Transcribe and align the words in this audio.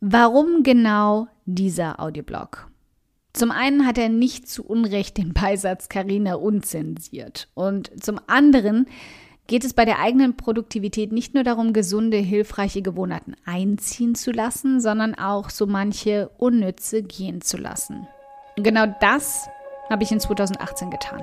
Warum 0.00 0.62
genau 0.62 1.28
dieser 1.44 2.00
Audioblog? 2.00 2.70
Zum 3.34 3.50
einen 3.50 3.86
hat 3.86 3.98
er 3.98 4.08
nicht 4.08 4.48
zu 4.48 4.64
Unrecht 4.64 5.18
den 5.18 5.34
Beisatz 5.34 5.90
Carina 5.90 6.36
unzensiert 6.36 7.48
und 7.52 8.02
zum 8.02 8.18
anderen 8.26 8.86
geht 9.46 9.62
es 9.62 9.74
bei 9.74 9.84
der 9.84 9.98
eigenen 9.98 10.38
Produktivität 10.38 11.12
nicht 11.12 11.34
nur 11.34 11.44
darum, 11.44 11.74
gesunde, 11.74 12.16
hilfreiche 12.16 12.80
Gewohnheiten 12.80 13.36
einziehen 13.44 14.14
zu 14.14 14.30
lassen, 14.30 14.80
sondern 14.80 15.16
auch 15.16 15.50
so 15.50 15.66
manche 15.66 16.30
unnütze 16.38 17.02
gehen 17.02 17.42
zu 17.42 17.58
lassen. 17.58 18.06
Und 18.56 18.64
genau 18.64 18.86
das 19.00 19.48
habe 19.90 20.02
ich 20.02 20.12
in 20.12 20.20
2018 20.20 20.88
getan. 20.88 21.22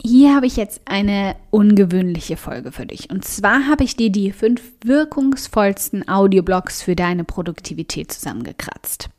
hier 0.00 0.34
habe 0.34 0.46
ich 0.46 0.56
jetzt 0.56 0.80
eine 0.84 1.36
ungewöhnliche 1.50 2.36
Folge 2.36 2.72
für 2.72 2.86
dich. 2.86 3.10
Und 3.10 3.24
zwar 3.24 3.66
habe 3.66 3.84
ich 3.84 3.96
dir 3.96 4.10
die 4.10 4.32
fünf 4.32 4.62
wirkungsvollsten 4.84 6.08
Audioblogs 6.08 6.82
für 6.82 6.94
deine 6.94 7.24
Produktivität 7.24 8.12
zusammengekratzt. 8.12 9.10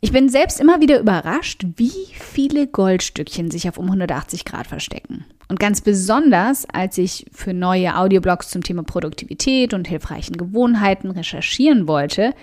Ich 0.00 0.12
bin 0.12 0.28
selbst 0.28 0.60
immer 0.60 0.80
wieder 0.80 1.00
überrascht, 1.00 1.64
wie 1.76 1.90
viele 2.12 2.68
Goldstückchen 2.68 3.50
sich 3.50 3.68
auf 3.68 3.78
um 3.78 3.86
180 3.86 4.44
Grad 4.44 4.68
verstecken. 4.68 5.24
Und 5.48 5.58
ganz 5.58 5.80
besonders, 5.80 6.66
als 6.66 6.98
ich 6.98 7.26
für 7.32 7.54
neue 7.54 7.96
Audioblogs 7.96 8.50
zum 8.50 8.62
Thema 8.62 8.84
Produktivität 8.84 9.74
und 9.74 9.88
hilfreichen 9.88 10.36
Gewohnheiten 10.36 11.10
recherchieren 11.10 11.88
wollte, 11.88 12.34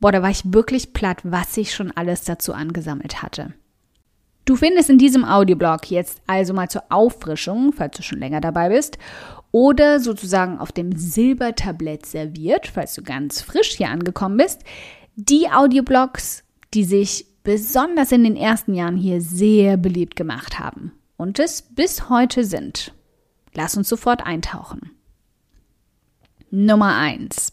boah, 0.00 0.12
da 0.12 0.22
war 0.22 0.30
ich 0.30 0.42
wirklich 0.44 0.92
platt, 0.92 1.18
was 1.24 1.56
ich 1.56 1.74
schon 1.74 1.90
alles 1.90 2.22
dazu 2.24 2.54
angesammelt 2.54 3.22
hatte. 3.22 3.52
Du 4.48 4.56
findest 4.56 4.88
in 4.88 4.96
diesem 4.96 5.26
Audioblog 5.26 5.90
jetzt 5.90 6.22
also 6.26 6.54
mal 6.54 6.70
zur 6.70 6.84
Auffrischung, 6.88 7.74
falls 7.74 7.98
du 7.98 8.02
schon 8.02 8.18
länger 8.18 8.40
dabei 8.40 8.70
bist, 8.70 8.96
oder 9.52 10.00
sozusagen 10.00 10.58
auf 10.58 10.72
dem 10.72 10.96
Silbertablett 10.96 12.06
serviert, 12.06 12.66
falls 12.66 12.94
du 12.94 13.02
ganz 13.02 13.42
frisch 13.42 13.76
hier 13.76 13.90
angekommen 13.90 14.38
bist, 14.38 14.62
die 15.16 15.50
Audioblogs, 15.50 16.44
die 16.72 16.84
sich 16.84 17.26
besonders 17.42 18.10
in 18.10 18.24
den 18.24 18.36
ersten 18.36 18.72
Jahren 18.72 18.96
hier 18.96 19.20
sehr 19.20 19.76
beliebt 19.76 20.16
gemacht 20.16 20.58
haben 20.58 20.92
und 21.18 21.38
es 21.38 21.60
bis 21.60 22.08
heute 22.08 22.42
sind. 22.42 22.94
Lass 23.52 23.76
uns 23.76 23.90
sofort 23.90 24.24
eintauchen. 24.24 24.92
Nummer 26.50 26.96
1. 26.96 27.52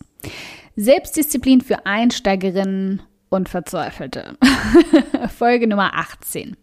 Selbstdisziplin 0.78 1.59
für 1.59 1.85
Einsteigerinnen 1.85 3.01
und 3.28 3.50
Verzweifelte. 3.50 4.38
Folge 5.38 5.67
Nummer 5.67 5.94
18. 5.95 6.55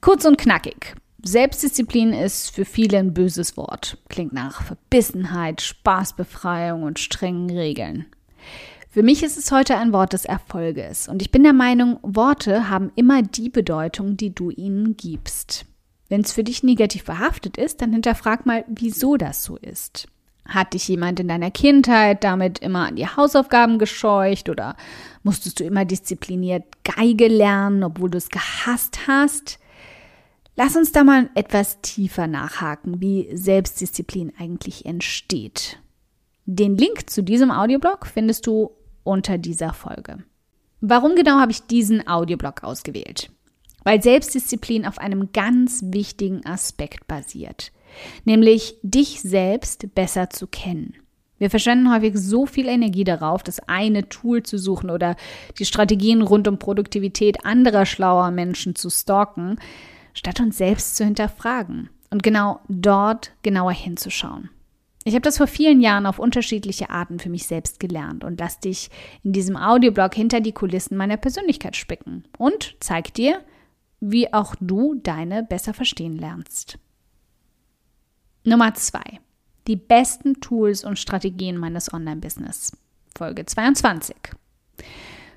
Kurz 0.00 0.24
und 0.24 0.38
knackig. 0.38 0.94
Selbstdisziplin 1.22 2.14
ist 2.14 2.54
für 2.54 2.64
viele 2.64 2.96
ein 2.96 3.12
böses 3.12 3.58
Wort. 3.58 3.98
Klingt 4.08 4.32
nach 4.32 4.62
Verbissenheit, 4.62 5.60
Spaßbefreiung 5.60 6.84
und 6.84 6.98
strengen 6.98 7.50
Regeln. 7.50 8.06
Für 8.88 9.02
mich 9.02 9.22
ist 9.22 9.36
es 9.36 9.52
heute 9.52 9.76
ein 9.76 9.92
Wort 9.92 10.14
des 10.14 10.24
Erfolges 10.24 11.06
und 11.06 11.20
ich 11.20 11.30
bin 11.30 11.42
der 11.42 11.52
Meinung, 11.52 11.98
Worte 12.00 12.70
haben 12.70 12.90
immer 12.96 13.20
die 13.20 13.50
Bedeutung, 13.50 14.16
die 14.16 14.34
du 14.34 14.50
ihnen 14.50 14.96
gibst. 14.96 15.66
Wenn 16.08 16.22
es 16.22 16.32
für 16.32 16.44
dich 16.44 16.62
negativ 16.62 17.04
behaftet 17.04 17.58
ist, 17.58 17.82
dann 17.82 17.92
hinterfrag 17.92 18.46
mal, 18.46 18.64
wieso 18.68 19.18
das 19.18 19.44
so 19.44 19.58
ist. 19.58 20.08
Hat 20.46 20.72
dich 20.72 20.88
jemand 20.88 21.20
in 21.20 21.28
deiner 21.28 21.50
Kindheit 21.50 22.24
damit 22.24 22.60
immer 22.60 22.88
an 22.88 22.96
die 22.96 23.06
Hausaufgaben 23.06 23.78
gescheucht 23.78 24.48
oder 24.48 24.76
musstest 25.22 25.60
du 25.60 25.64
immer 25.64 25.84
diszipliniert 25.84 26.64
Geige 26.84 27.28
lernen, 27.28 27.84
obwohl 27.84 28.08
du 28.08 28.16
es 28.16 28.30
gehasst 28.30 29.06
hast? 29.06 29.58
Lass 30.62 30.76
uns 30.76 30.92
da 30.92 31.04
mal 31.04 31.30
etwas 31.34 31.80
tiefer 31.80 32.26
nachhaken, 32.26 33.00
wie 33.00 33.30
Selbstdisziplin 33.32 34.34
eigentlich 34.38 34.84
entsteht. 34.84 35.78
Den 36.44 36.76
Link 36.76 37.08
zu 37.08 37.22
diesem 37.22 37.50
Audioblog 37.50 38.06
findest 38.06 38.46
du 38.46 38.72
unter 39.02 39.38
dieser 39.38 39.72
Folge. 39.72 40.18
Warum 40.82 41.14
genau 41.14 41.40
habe 41.40 41.50
ich 41.50 41.62
diesen 41.62 42.06
Audioblog 42.06 42.62
ausgewählt? 42.62 43.30
Weil 43.84 44.02
Selbstdisziplin 44.02 44.84
auf 44.84 44.98
einem 44.98 45.32
ganz 45.32 45.82
wichtigen 45.82 46.44
Aspekt 46.44 47.08
basiert, 47.08 47.72
nämlich 48.26 48.76
dich 48.82 49.22
selbst 49.22 49.94
besser 49.94 50.28
zu 50.28 50.46
kennen. 50.46 50.92
Wir 51.38 51.48
verschwenden 51.48 51.90
häufig 51.90 52.18
so 52.18 52.44
viel 52.44 52.68
Energie 52.68 53.04
darauf, 53.04 53.42
das 53.42 53.60
eine 53.60 54.10
Tool 54.10 54.42
zu 54.42 54.58
suchen 54.58 54.90
oder 54.90 55.16
die 55.58 55.64
Strategien 55.64 56.20
rund 56.20 56.46
um 56.46 56.58
Produktivität 56.58 57.46
anderer 57.46 57.86
schlauer 57.86 58.30
Menschen 58.30 58.74
zu 58.74 58.90
stalken, 58.90 59.56
statt 60.14 60.40
uns 60.40 60.58
selbst 60.58 60.96
zu 60.96 61.04
hinterfragen 61.04 61.90
und 62.10 62.22
genau 62.22 62.60
dort 62.68 63.32
genauer 63.42 63.72
hinzuschauen. 63.72 64.50
Ich 65.04 65.14
habe 65.14 65.22
das 65.22 65.38
vor 65.38 65.46
vielen 65.46 65.80
Jahren 65.80 66.04
auf 66.04 66.18
unterschiedliche 66.18 66.90
Arten 66.90 67.18
für 67.18 67.30
mich 67.30 67.46
selbst 67.46 67.80
gelernt 67.80 68.22
und 68.22 68.38
lass 68.38 68.60
dich 68.60 68.90
in 69.22 69.32
diesem 69.32 69.56
Audioblog 69.56 70.14
hinter 70.14 70.40
die 70.40 70.52
Kulissen 70.52 70.96
meiner 70.96 71.16
Persönlichkeit 71.16 71.74
spicken 71.76 72.24
und 72.36 72.76
zeig 72.80 73.14
dir, 73.14 73.42
wie 74.00 74.32
auch 74.32 74.54
du 74.60 74.94
deine 75.02 75.42
besser 75.42 75.72
verstehen 75.72 76.16
lernst. 76.16 76.78
Nummer 78.44 78.74
zwei: 78.74 79.20
Die 79.66 79.76
besten 79.76 80.40
Tools 80.40 80.84
und 80.84 80.98
Strategien 80.98 81.56
meines 81.56 81.92
Online-Business. 81.92 82.76
Folge 83.16 83.46
22. 83.46 84.14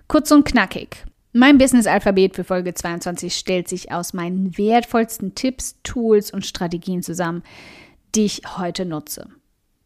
Kurz 0.08 0.32
und 0.32 0.44
knackig. 0.46 1.06
Mein 1.36 1.58
Business-Alphabet 1.58 2.36
für 2.36 2.44
Folge 2.44 2.76
22 2.76 3.36
stellt 3.36 3.68
sich 3.68 3.92
aus 3.92 4.14
meinen 4.14 4.56
wertvollsten 4.56 5.34
Tipps, 5.34 5.80
Tools 5.82 6.32
und 6.32 6.46
Strategien 6.46 7.02
zusammen, 7.02 7.42
die 8.14 8.26
ich 8.26 8.44
heute 8.58 8.86
nutze. 8.86 9.28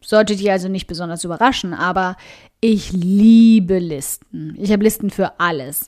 Sollte 0.02 0.36
dich 0.36 0.50
also 0.50 0.68
nicht 0.68 0.86
besonders 0.86 1.24
überraschen, 1.24 1.72
aber 1.72 2.18
ich 2.60 2.92
liebe 2.92 3.78
Listen. 3.78 4.56
Ich 4.58 4.70
habe 4.70 4.84
Listen 4.84 5.08
für 5.08 5.40
alles. 5.40 5.86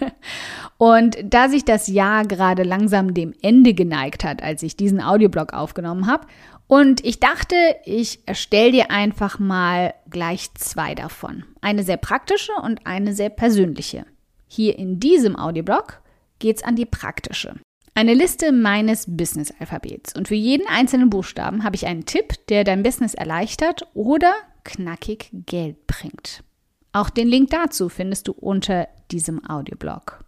und 0.78 1.18
da 1.22 1.50
sich 1.50 1.66
das 1.66 1.88
Jahr 1.88 2.24
gerade 2.24 2.62
langsam 2.62 3.12
dem 3.12 3.34
Ende 3.42 3.74
geneigt 3.74 4.24
hat, 4.24 4.42
als 4.42 4.62
ich 4.62 4.74
diesen 4.74 5.02
Audioblog 5.02 5.52
aufgenommen 5.52 6.06
habe, 6.06 6.26
und 6.66 7.04
ich 7.04 7.20
dachte, 7.20 7.56
ich 7.84 8.20
erstelle 8.26 8.72
dir 8.72 8.90
einfach 8.90 9.38
mal 9.38 9.92
gleich 10.08 10.52
zwei 10.54 10.94
davon. 10.94 11.44
Eine 11.60 11.82
sehr 11.82 11.96
praktische 11.98 12.52
und 12.62 12.86
eine 12.86 13.12
sehr 13.14 13.30
persönliche. 13.30 14.06
Hier 14.48 14.78
in 14.78 14.98
diesem 14.98 15.36
Audioblog 15.36 16.00
geht's 16.38 16.64
an 16.64 16.74
die 16.74 16.86
praktische. 16.86 17.54
Eine 17.94 18.14
Liste 18.14 18.52
meines 18.52 19.06
Business-Alphabets. 19.08 20.14
Und 20.14 20.28
für 20.28 20.34
jeden 20.34 20.66
einzelnen 20.68 21.10
Buchstaben 21.10 21.64
habe 21.64 21.76
ich 21.76 21.86
einen 21.86 22.06
Tipp, 22.06 22.34
der 22.48 22.64
dein 22.64 22.82
Business 22.82 23.14
erleichtert 23.14 23.86
oder 23.92 24.32
knackig 24.64 25.30
Geld 25.32 25.86
bringt. 25.86 26.44
Auch 26.92 27.10
den 27.10 27.28
Link 27.28 27.50
dazu 27.50 27.88
findest 27.88 28.28
du 28.28 28.32
unter 28.32 28.88
diesem 29.10 29.44
Audioblog. 29.48 30.24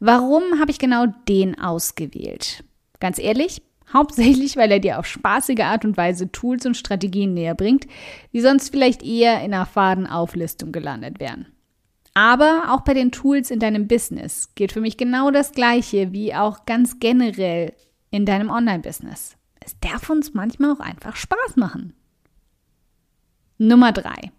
Warum 0.00 0.42
habe 0.60 0.70
ich 0.70 0.78
genau 0.78 1.06
den 1.28 1.58
ausgewählt? 1.58 2.64
Ganz 3.00 3.18
ehrlich, 3.18 3.62
hauptsächlich, 3.92 4.56
weil 4.56 4.72
er 4.72 4.80
dir 4.80 4.98
auf 4.98 5.06
spaßige 5.06 5.60
Art 5.60 5.84
und 5.84 5.96
Weise 5.96 6.30
Tools 6.30 6.66
und 6.66 6.76
Strategien 6.76 7.32
näher 7.32 7.54
bringt, 7.54 7.86
die 8.32 8.40
sonst 8.40 8.70
vielleicht 8.70 9.02
eher 9.02 9.38
in 9.42 9.54
einer 9.54 9.66
faden 9.66 10.06
Auflistung 10.06 10.72
gelandet 10.72 11.20
wären. 11.20 11.46
Aber 12.16 12.72
auch 12.74 12.80
bei 12.80 12.94
den 12.94 13.12
Tools 13.12 13.50
in 13.50 13.60
deinem 13.60 13.88
Business 13.88 14.54
gilt 14.54 14.72
für 14.72 14.80
mich 14.80 14.96
genau 14.96 15.30
das 15.30 15.52
Gleiche 15.52 16.12
wie 16.12 16.34
auch 16.34 16.64
ganz 16.64 16.98
generell 16.98 17.74
in 18.10 18.24
deinem 18.24 18.48
Online-Business. 18.48 19.36
Es 19.60 19.78
darf 19.80 20.08
uns 20.08 20.32
manchmal 20.32 20.72
auch 20.72 20.80
einfach 20.80 21.14
Spaß 21.14 21.56
machen. 21.56 21.92
Nummer 23.58 23.92
drei: 23.92 24.32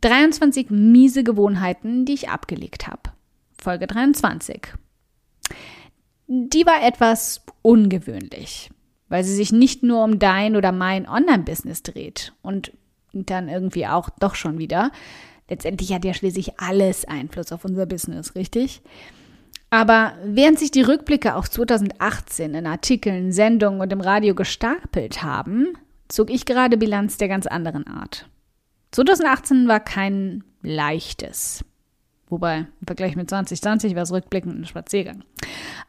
23 0.00 0.70
miese 0.70 1.24
Gewohnheiten, 1.24 2.06
die 2.06 2.14
ich 2.14 2.30
abgelegt 2.30 2.86
habe. 2.86 3.12
Folge 3.60 3.86
23. 3.86 4.72
Die 6.26 6.64
war 6.64 6.82
etwas 6.82 7.44
ungewöhnlich, 7.60 8.70
weil 9.10 9.24
sie 9.24 9.34
sich 9.34 9.52
nicht 9.52 9.82
nur 9.82 10.02
um 10.02 10.18
dein 10.18 10.56
oder 10.56 10.72
mein 10.72 11.06
Online-Business 11.06 11.82
dreht 11.82 12.32
und 12.40 12.72
dann 13.12 13.50
irgendwie 13.50 13.86
auch 13.86 14.08
doch 14.08 14.36
schon 14.36 14.56
wieder. 14.56 14.90
Letztendlich 15.48 15.92
hat 15.92 16.04
ja 16.04 16.14
schließlich 16.14 16.58
alles 16.58 17.04
Einfluss 17.04 17.52
auf 17.52 17.64
unser 17.64 17.86
Business, 17.86 18.34
richtig? 18.34 18.82
Aber 19.70 20.12
während 20.24 20.58
sich 20.58 20.70
die 20.70 20.82
Rückblicke 20.82 21.34
auf 21.34 21.50
2018 21.50 22.54
in 22.54 22.66
Artikeln, 22.66 23.32
Sendungen 23.32 23.80
und 23.80 23.92
im 23.92 24.02
Radio 24.02 24.34
gestapelt 24.34 25.22
haben, 25.22 25.68
zog 26.08 26.30
ich 26.30 26.44
gerade 26.44 26.76
Bilanz 26.76 27.16
der 27.16 27.28
ganz 27.28 27.46
anderen 27.46 27.86
Art. 27.86 28.28
2018 28.90 29.68
war 29.68 29.80
kein 29.80 30.44
leichtes. 30.60 31.64
Wobei, 32.28 32.58
im 32.58 32.86
Vergleich 32.86 33.16
mit 33.16 33.30
2020 33.30 33.94
war 33.94 34.02
es 34.02 34.12
rückblickend 34.12 34.60
ein 34.60 34.66
Spaziergang. 34.66 35.24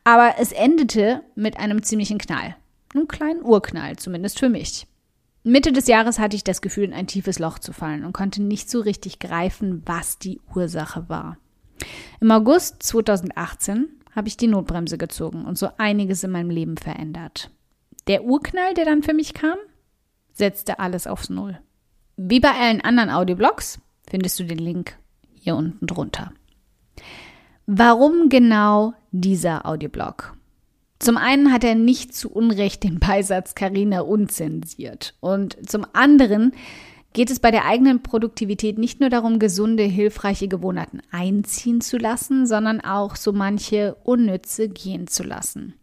Aber 0.04 0.36
es 0.40 0.52
endete 0.52 1.22
mit 1.36 1.58
einem 1.58 1.84
ziemlichen 1.84 2.18
Knall. 2.18 2.56
Einem 2.94 3.08
kleinen 3.08 3.44
Urknall, 3.44 3.98
zumindest 3.98 4.40
für 4.40 4.50
mich. 4.50 4.88
Mitte 5.44 5.74
des 5.74 5.88
Jahres 5.88 6.19
hatte 6.19 6.36
ich 6.36 6.44
das 6.44 6.62
Gefühl, 6.62 6.86
in 6.86 6.94
ein 6.94 7.07
tiefes 7.07 7.38
Loch 7.38 7.60
zu 7.60 7.74
fallen 7.74 8.06
und 8.06 8.13
konnte 8.13 8.42
nicht 8.42 8.69
so 8.69 8.80
richtig 8.80 9.19
greifen, 9.19 9.81
was 9.86 10.18
die 10.18 10.40
Ursache 10.56 11.10
war. 11.10 11.38
Im 12.22 12.31
August 12.31 12.81
2018 12.84 13.90
habe 14.16 14.28
ich 14.30 14.38
die 14.38 14.48
Notbremse 14.48 14.98
gezogen 14.98 15.45
und 15.45 15.57
so 15.57 15.69
einiges 15.78 16.24
in 16.24 16.31
meinem 16.31 16.50
Leben 16.50 16.78
verändert. 16.78 17.51
Der 18.07 18.24
Urknall, 18.24 18.74
der 18.74 18.86
dann 18.86 19.04
für 19.04 19.13
mich 19.13 19.34
kam, 19.34 19.57
setzte 20.34 20.80
alles 20.80 21.07
aufs 21.07 21.30
Null. 21.30 21.60
Wie 22.16 22.40
bei 22.40 22.51
allen 22.51 22.81
anderen 22.81 23.10
Audioblogs 23.10 23.80
findest 24.10 24.40
du 24.40 24.45
den 24.45 24.60
Link 24.60 24.98
hier 25.34 25.56
unten 25.56 25.86
drunter. 25.86 26.31
Warum 27.66 28.30
genau 28.30 28.94
dieser 29.12 29.66
Audioblog? 29.66 30.36
Zum 31.04 31.18
einen 31.18 31.52
hat 31.52 31.66
er 31.66 31.76
nicht 31.76 32.16
zu 32.16 32.32
Unrecht 32.32 32.84
den 32.86 33.00
Beisatz 33.00 33.56
Carina 33.56 34.00
unzensiert 34.00 35.16
und 35.20 35.58
zum 35.70 35.86
anderen 35.92 36.54
geht 37.12 37.30
es 37.30 37.42
bei 37.42 37.52
der 37.52 37.66
eigenen 37.66 38.02
Produktivität 38.02 38.78
nicht 38.78 39.02
nur 39.02 39.10
darum, 39.10 39.38
gesunde, 39.38 39.84
hilfreiche 39.84 40.48
Gewohnheiten 40.48 41.02
einziehen 41.12 41.82
zu 41.82 41.98
lassen, 41.98 42.48
sondern 42.48 42.80
auch 42.80 43.18
so 43.18 43.34
manche 43.34 43.98
unnütze 44.06 44.70
gehen 44.70 45.08
zu 45.08 45.24
lassen. 45.24 45.74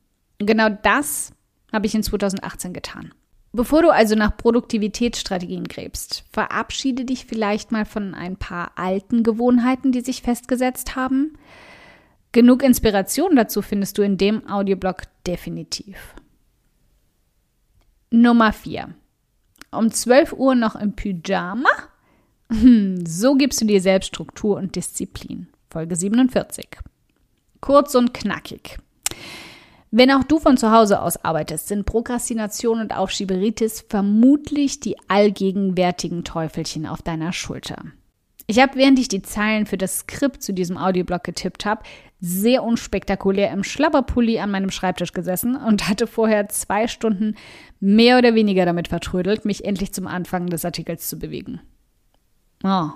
Und 0.40 0.46
genau 0.46 0.70
das 0.70 1.34
habe 1.70 1.84
ich 1.84 1.94
in 1.94 2.02
2018 2.02 2.72
getan. 2.72 3.12
Bevor 3.52 3.82
du 3.82 3.90
also 3.90 4.14
nach 4.14 4.34
Produktivitätsstrategien 4.38 5.64
gräbst, 5.64 6.24
verabschiede 6.32 7.04
dich 7.04 7.26
vielleicht 7.26 7.72
mal 7.72 7.84
von 7.84 8.14
ein 8.14 8.36
paar 8.36 8.72
alten 8.76 9.22
Gewohnheiten, 9.22 9.92
die 9.92 10.00
sich 10.00 10.22
festgesetzt 10.22 10.96
haben. 10.96 11.34
Genug 12.32 12.62
Inspiration 12.62 13.36
dazu 13.36 13.62
findest 13.62 13.98
du 13.98 14.02
in 14.02 14.16
dem 14.16 14.48
Audioblog 14.48 15.02
definitiv. 15.26 16.14
Nummer 18.10 18.52
4 18.52 18.94
um 19.72 19.90
12 19.90 20.32
Uhr 20.32 20.54
noch 20.54 20.74
im 20.74 20.94
Pyjama? 20.94 21.68
Hm, 22.50 23.06
so 23.06 23.36
gibst 23.36 23.60
du 23.60 23.66
dir 23.66 23.80
selbst 23.80 24.08
Struktur 24.08 24.56
und 24.56 24.74
Disziplin. 24.74 25.48
Folge 25.70 25.94
47. 25.94 26.66
Kurz 27.60 27.94
und 27.94 28.12
knackig. 28.12 28.78
Wenn 29.92 30.10
auch 30.10 30.24
du 30.24 30.38
von 30.38 30.56
zu 30.56 30.70
Hause 30.72 31.00
aus 31.00 31.24
arbeitest, 31.24 31.68
sind 31.68 31.86
Prokrastination 31.86 32.80
und 32.80 32.96
Aufschieberitis 32.96 33.84
vermutlich 33.88 34.80
die 34.80 34.96
allgegenwärtigen 35.08 36.24
Teufelchen 36.24 36.86
auf 36.86 37.02
deiner 37.02 37.32
Schulter. 37.32 37.84
Ich 38.50 38.58
habe, 38.58 38.74
während 38.74 38.98
ich 38.98 39.06
die 39.06 39.22
Zeilen 39.22 39.64
für 39.64 39.78
das 39.78 39.98
Skript 40.00 40.42
zu 40.42 40.52
diesem 40.52 40.76
Audioblog 40.76 41.22
getippt 41.22 41.64
habe, 41.64 41.84
sehr 42.18 42.64
unspektakulär 42.64 43.52
im 43.52 43.62
Schlabberpulli 43.62 44.40
an 44.40 44.50
meinem 44.50 44.72
Schreibtisch 44.72 45.12
gesessen 45.12 45.54
und 45.54 45.88
hatte 45.88 46.08
vorher 46.08 46.48
zwei 46.48 46.88
Stunden 46.88 47.36
mehr 47.78 48.18
oder 48.18 48.34
weniger 48.34 48.64
damit 48.64 48.88
vertrödelt, 48.88 49.44
mich 49.44 49.64
endlich 49.64 49.92
zum 49.92 50.08
Anfang 50.08 50.48
des 50.48 50.64
Artikels 50.64 51.08
zu 51.08 51.20
bewegen. 51.20 51.60
Oh. 52.64 52.88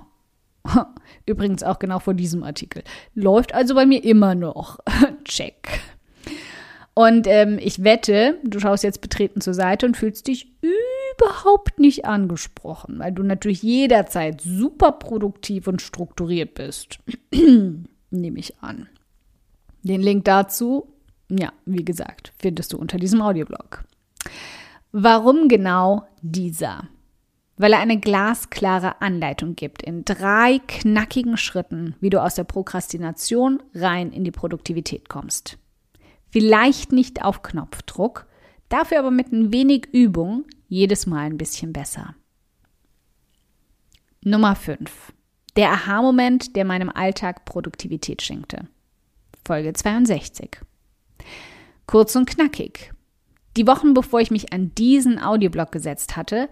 Übrigens 1.24 1.62
auch 1.62 1.78
genau 1.78 2.00
vor 2.00 2.14
diesem 2.14 2.42
Artikel. 2.42 2.82
Läuft 3.14 3.54
also 3.54 3.76
bei 3.76 3.86
mir 3.86 4.02
immer 4.02 4.34
noch. 4.34 4.80
Check. 5.24 5.68
Und 6.94 7.28
ähm, 7.28 7.60
ich 7.62 7.84
wette, 7.84 8.40
du 8.42 8.58
schaust 8.58 8.82
jetzt 8.82 9.00
betreten 9.00 9.40
zur 9.40 9.54
Seite 9.54 9.86
und 9.86 9.96
fühlst 9.96 10.26
dich 10.26 10.48
überhaupt 11.16 11.78
nicht 11.78 12.04
angesprochen, 12.04 12.98
weil 12.98 13.12
du 13.12 13.22
natürlich 13.22 13.62
jederzeit 13.62 14.40
super 14.40 14.92
produktiv 14.92 15.66
und 15.66 15.82
strukturiert 15.82 16.54
bist. 16.54 16.98
Nehme 18.10 18.38
ich 18.38 18.58
an. 18.60 18.88
Den 19.82 20.00
Link 20.00 20.24
dazu, 20.24 20.88
ja, 21.28 21.52
wie 21.66 21.84
gesagt, 21.84 22.32
findest 22.38 22.72
du 22.72 22.78
unter 22.78 22.98
diesem 22.98 23.20
Audioblog. 23.20 23.84
Warum 24.92 25.48
genau 25.48 26.06
dieser? 26.22 26.88
Weil 27.56 27.72
er 27.72 27.80
eine 27.80 28.00
glasklare 28.00 29.00
Anleitung 29.00 29.54
gibt 29.54 29.82
in 29.82 30.04
drei 30.04 30.60
knackigen 30.66 31.36
Schritten, 31.36 31.94
wie 32.00 32.10
du 32.10 32.22
aus 32.22 32.34
der 32.34 32.44
Prokrastination 32.44 33.62
rein 33.74 34.10
in 34.10 34.24
die 34.24 34.30
Produktivität 34.30 35.08
kommst. 35.08 35.58
Vielleicht 36.30 36.92
nicht 36.92 37.24
auf 37.24 37.42
Knopfdruck, 37.42 38.26
dafür 38.68 39.00
aber 39.00 39.10
mit 39.10 39.32
ein 39.32 39.52
wenig 39.52 39.86
Übung 39.92 40.44
jedes 40.74 41.06
Mal 41.06 41.26
ein 41.26 41.38
bisschen 41.38 41.72
besser. 41.72 42.14
Nummer 44.22 44.56
5. 44.56 45.12
Der 45.54 45.70
Aha-Moment, 45.70 46.56
der 46.56 46.64
meinem 46.64 46.90
Alltag 46.90 47.44
Produktivität 47.44 48.22
schenkte. 48.22 48.66
Folge 49.46 49.72
62. 49.72 50.60
Kurz 51.86 52.16
und 52.16 52.28
knackig. 52.28 52.92
Die 53.56 53.68
Wochen, 53.68 53.94
bevor 53.94 54.20
ich 54.20 54.32
mich 54.32 54.52
an 54.52 54.74
diesen 54.74 55.20
Audioblog 55.20 55.70
gesetzt 55.70 56.16
hatte, 56.16 56.48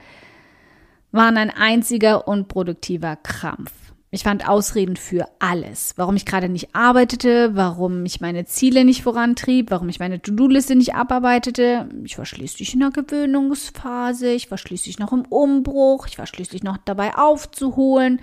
waren 1.10 1.36
ein 1.36 1.50
einziger 1.50 2.28
unproduktiver 2.28 3.16
Krampf. 3.16 3.72
Ich 4.14 4.24
fand 4.24 4.46
Ausreden 4.46 4.96
für 4.96 5.26
alles. 5.38 5.94
Warum 5.96 6.16
ich 6.16 6.26
gerade 6.26 6.50
nicht 6.50 6.74
arbeitete, 6.74 7.56
warum 7.56 8.04
ich 8.04 8.20
meine 8.20 8.44
Ziele 8.44 8.84
nicht 8.84 9.02
vorantrieb, 9.02 9.70
warum 9.70 9.88
ich 9.88 10.00
meine 10.00 10.20
To-Do-Liste 10.20 10.76
nicht 10.76 10.94
abarbeitete. 10.94 11.88
Ich 12.04 12.18
war 12.18 12.26
schließlich 12.26 12.74
in 12.74 12.80
der 12.80 12.90
Gewöhnungsphase, 12.90 14.30
ich 14.30 14.50
war 14.50 14.58
schließlich 14.58 14.98
noch 14.98 15.14
im 15.14 15.22
Umbruch, 15.22 16.06
ich 16.06 16.18
war 16.18 16.26
schließlich 16.26 16.62
noch 16.62 16.76
dabei 16.76 17.16
aufzuholen. 17.16 18.20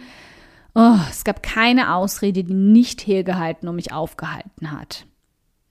Oh, 0.76 1.00
es 1.10 1.24
gab 1.24 1.42
keine 1.42 1.96
Ausrede, 1.96 2.44
die 2.44 2.54
nicht 2.54 3.08
hergehalten 3.08 3.68
und 3.68 3.76
mich 3.76 3.92
aufgehalten 3.92 4.72
hat. 4.72 5.08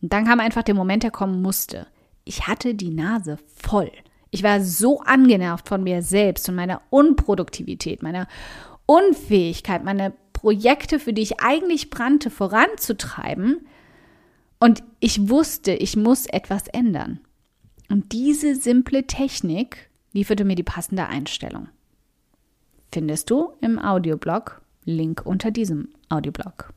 Und 0.02 0.12
dann 0.12 0.24
kam 0.24 0.40
einfach 0.40 0.64
der 0.64 0.74
Moment, 0.74 1.04
der 1.04 1.12
kommen 1.12 1.42
musste. 1.42 1.86
Ich 2.24 2.48
hatte 2.48 2.74
die 2.74 2.90
Nase 2.90 3.38
voll. 3.54 3.92
Ich 4.30 4.42
war 4.42 4.60
so 4.62 5.00
angenervt 5.00 5.68
von 5.68 5.84
mir 5.84 6.02
selbst 6.02 6.48
und 6.48 6.56
meiner 6.56 6.82
Unproduktivität, 6.90 8.02
meiner 8.02 8.26
Unfähigkeit, 8.90 9.84
meine 9.84 10.14
Projekte, 10.32 10.98
für 10.98 11.12
die 11.12 11.20
ich 11.20 11.40
eigentlich 11.40 11.90
brannte, 11.90 12.30
voranzutreiben. 12.30 13.66
Und 14.58 14.82
ich 14.98 15.28
wusste, 15.28 15.72
ich 15.72 15.94
muss 15.94 16.24
etwas 16.24 16.68
ändern. 16.68 17.20
Und 17.90 18.12
diese 18.12 18.54
simple 18.54 19.06
Technik 19.06 19.90
lieferte 20.14 20.46
mir 20.46 20.54
die 20.54 20.62
passende 20.62 21.06
Einstellung. 21.06 21.68
Findest 22.90 23.28
du 23.28 23.52
im 23.60 23.78
Audioblog, 23.78 24.62
Link 24.86 25.20
unter 25.26 25.50
diesem 25.50 25.90
Audioblog. 26.08 26.72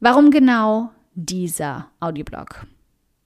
Warum 0.00 0.32
genau 0.32 0.90
dieser 1.14 1.92
Audioblog? 2.00 2.66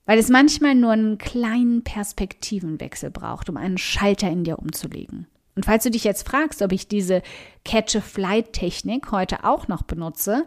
Weil 0.04 0.18
es 0.18 0.28
manchmal 0.28 0.74
nur 0.74 0.92
einen 0.92 1.16
kleinen 1.16 1.84
Perspektivenwechsel 1.84 3.10
braucht, 3.10 3.48
um 3.48 3.56
einen 3.56 3.78
Schalter 3.78 4.28
in 4.28 4.44
dir 4.44 4.58
umzulegen. 4.58 5.26
Und 5.60 5.66
falls 5.66 5.84
du 5.84 5.90
dich 5.90 6.04
jetzt 6.04 6.26
fragst, 6.26 6.62
ob 6.62 6.72
ich 6.72 6.88
diese 6.88 7.20
Catch-a-Flight-Technik 7.66 9.12
heute 9.12 9.44
auch 9.44 9.68
noch 9.68 9.82
benutze, 9.82 10.46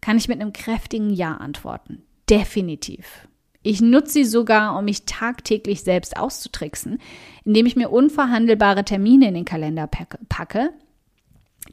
kann 0.00 0.16
ich 0.16 0.28
mit 0.28 0.40
einem 0.40 0.52
kräftigen 0.52 1.10
Ja 1.10 1.34
antworten. 1.38 2.04
Definitiv. 2.30 3.26
Ich 3.64 3.80
nutze 3.80 4.12
sie 4.12 4.24
sogar, 4.24 4.78
um 4.78 4.84
mich 4.84 5.04
tagtäglich 5.04 5.82
selbst 5.82 6.16
auszutricksen, 6.16 7.00
indem 7.44 7.66
ich 7.66 7.74
mir 7.74 7.90
unverhandelbare 7.90 8.84
Termine 8.84 9.26
in 9.26 9.34
den 9.34 9.44
Kalender 9.44 9.88
packe, 10.28 10.70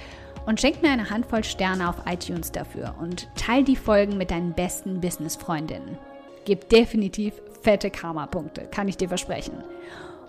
und 0.46 0.60
schenk 0.60 0.82
mir 0.82 0.90
eine 0.90 1.10
Handvoll 1.10 1.44
Sterne 1.44 1.88
auf 1.88 1.96
iTunes 2.06 2.52
dafür 2.52 2.94
und 3.00 3.28
teil 3.34 3.64
die 3.64 3.76
Folgen 3.76 4.16
mit 4.16 4.30
deinen 4.30 4.52
besten 4.52 5.00
Business-Freundinnen. 5.00 5.98
Gib 6.44 6.68
definitiv 6.68 7.34
fette 7.62 7.90
Karma-Punkte, 7.90 8.68
kann 8.70 8.88
ich 8.88 8.96
dir 8.96 9.08
versprechen. 9.08 9.54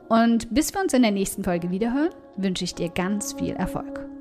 Und 0.07 0.53
bis 0.53 0.73
wir 0.73 0.81
uns 0.81 0.93
in 0.93 1.01
der 1.01 1.11
nächsten 1.11 1.43
Folge 1.43 1.71
wiederhören, 1.71 2.13
wünsche 2.37 2.63
ich 2.63 2.75
dir 2.75 2.89
ganz 2.89 3.33
viel 3.33 3.55
Erfolg. 3.55 4.14